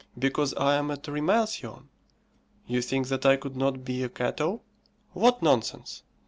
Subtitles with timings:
[0.17, 1.83] Because I am a Trimalcion,
[2.65, 4.63] you think that I could not be a Cato!
[5.11, 6.01] What nonsense!